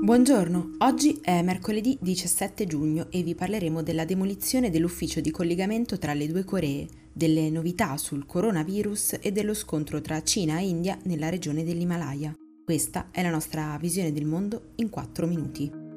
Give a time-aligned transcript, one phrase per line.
[0.00, 6.14] Buongiorno, oggi è mercoledì 17 giugno e vi parleremo della demolizione dell'ufficio di collegamento tra
[6.14, 11.28] le due Coree, delle novità sul coronavirus e dello scontro tra Cina e India nella
[11.28, 12.32] regione dell'Himalaya.
[12.64, 15.87] Questa è la nostra visione del mondo in 4 minuti.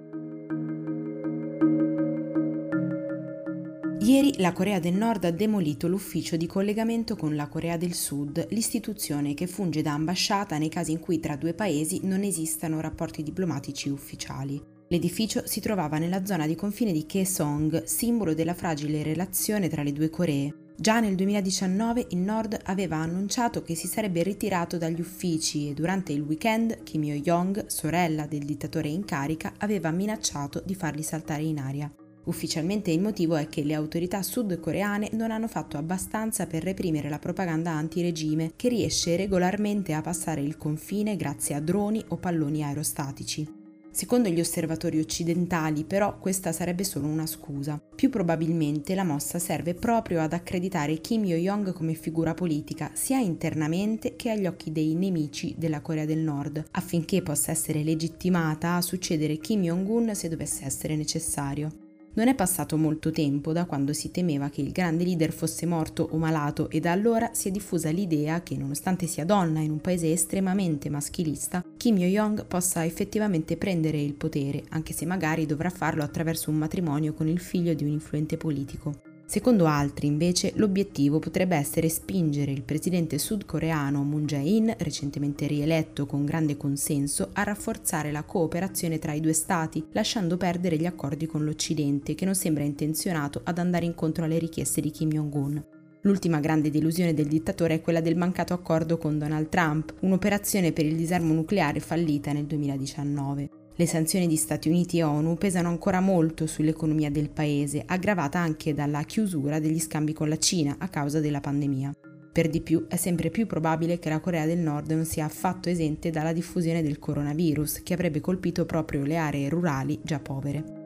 [4.03, 8.47] Ieri la Corea del Nord ha demolito l'ufficio di collegamento con la Corea del Sud,
[8.49, 13.21] l'istituzione che funge da ambasciata nei casi in cui tra due paesi non esistano rapporti
[13.21, 14.59] diplomatici ufficiali.
[14.87, 19.93] L'edificio si trovava nella zona di confine di Kaesong, simbolo della fragile relazione tra le
[19.93, 20.71] due Coree.
[20.75, 26.11] Già nel 2019 il Nord aveva annunciato che si sarebbe ritirato dagli uffici e durante
[26.11, 31.59] il weekend Kim Yo-jong, sorella del dittatore in carica, aveva minacciato di farli saltare in
[31.59, 31.93] aria.
[32.25, 37.19] Ufficialmente il motivo è che le autorità sudcoreane non hanno fatto abbastanza per reprimere la
[37.19, 43.59] propaganda antiregime che riesce regolarmente a passare il confine grazie a droni o palloni aerostatici.
[43.93, 47.81] Secondo gli osservatori occidentali, però, questa sarebbe solo una scusa.
[47.93, 54.15] Più probabilmente la mossa serve proprio ad accreditare Kim Yo-jong come figura politica, sia internamente
[54.15, 59.37] che agli occhi dei nemici della Corea del Nord, affinché possa essere legittimata a succedere
[59.39, 61.89] Kim Jong-un se dovesse essere necessario.
[62.13, 66.09] Non è passato molto tempo da quando si temeva che il grande leader fosse morto
[66.11, 69.79] o malato e da allora si è diffusa l'idea che, nonostante sia donna in un
[69.79, 76.03] paese estremamente maschilista, Kim Yo-jong possa effettivamente prendere il potere, anche se magari dovrà farlo
[76.03, 79.10] attraverso un matrimonio con il figlio di un influente politico.
[79.31, 86.25] Secondo altri, invece, l'obiettivo potrebbe essere spingere il presidente sudcoreano Moon Jae-in, recentemente rieletto con
[86.25, 91.45] grande consenso, a rafforzare la cooperazione tra i due stati, lasciando perdere gli accordi con
[91.45, 95.63] l'Occidente, che non sembra intenzionato ad andare incontro alle richieste di Kim Jong-un.
[96.01, 100.85] L'ultima grande delusione del dittatore è quella del mancato accordo con Donald Trump, un'operazione per
[100.85, 103.60] il disarmo nucleare fallita nel 2019.
[103.81, 108.75] Le sanzioni di Stati Uniti e ONU pesano ancora molto sull'economia del paese, aggravata anche
[108.75, 111.91] dalla chiusura degli scambi con la Cina a causa della pandemia.
[112.31, 115.67] Per di più è sempre più probabile che la Corea del Nord non sia affatto
[115.67, 120.80] esente dalla diffusione del coronavirus, che avrebbe colpito proprio le aree rurali già povere.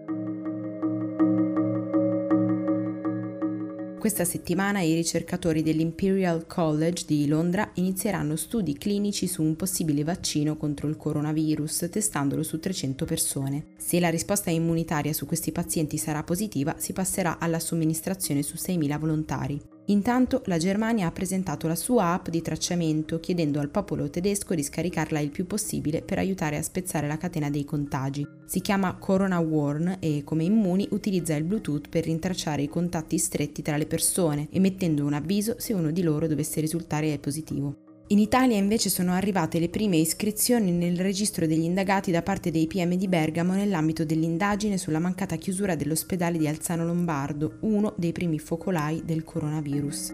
[4.06, 10.58] Questa settimana i ricercatori dell'Imperial College di Londra inizieranno studi clinici su un possibile vaccino
[10.58, 13.66] contro il coronavirus, testandolo su 300 persone.
[13.78, 19.00] Se la risposta immunitaria su questi pazienti sarà positiva, si passerà alla somministrazione su 6.000
[19.00, 19.60] volontari.
[19.88, 24.64] Intanto la Germania ha presentato la sua app di tracciamento chiedendo al popolo tedesco di
[24.64, 28.28] scaricarla il più possibile per aiutare a spezzare la catena dei contagi.
[28.46, 33.62] Si chiama Corona Warn e come immuni utilizza il Bluetooth per rintracciare i contatti stretti
[33.62, 37.85] tra le persone, emettendo un avviso se uno di loro dovesse risultare positivo.
[38.10, 42.68] In Italia invece sono arrivate le prime iscrizioni nel registro degli indagati da parte dei
[42.68, 48.38] PM di Bergamo nell'ambito dell'indagine sulla mancata chiusura dell'ospedale di Alzano Lombardo, uno dei primi
[48.38, 50.14] focolai del coronavirus.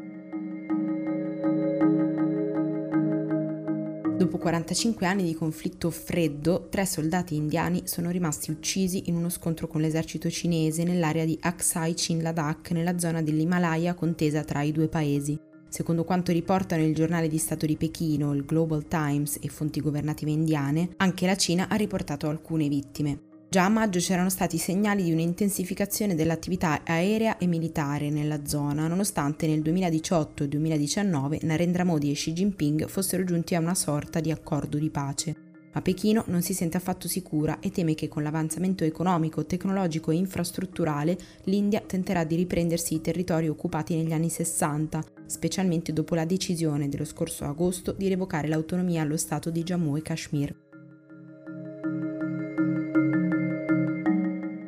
[4.16, 9.68] Dopo 45 anni di conflitto freddo, tre soldati indiani sono rimasti uccisi in uno scontro
[9.68, 14.88] con l'esercito cinese nell'area di Aksai Chin Ladakh, nella zona dell'Himalaya contesa tra i due
[14.88, 15.50] paesi.
[15.72, 20.30] Secondo quanto riportano il giornale di Stato di Pechino, il Global Times e fonti governative
[20.30, 23.22] indiane, anche la Cina ha riportato alcune vittime.
[23.50, 29.48] Già a maggio c'erano stati segnali di un'intensificazione dell'attività aerea e militare nella zona, nonostante
[29.48, 34.30] nel 2018 e 2019 Narendra Modi e Xi Jinping fossero giunti a una sorta di
[34.30, 35.36] accordo di pace.
[35.74, 40.16] Ma Pechino non si sente affatto sicura e teme che con l'avanzamento economico, tecnologico e
[40.16, 46.90] infrastrutturale l'India tenterà di riprendersi i territori occupati negli anni 60, specialmente dopo la decisione
[46.90, 50.56] dello scorso agosto di revocare l'autonomia allo Stato di Jammu e Kashmir.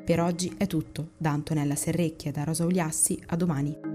[0.06, 3.93] Per oggi è tutto, da Antonella Serrecchia e da Rosa Uliassi, a domani.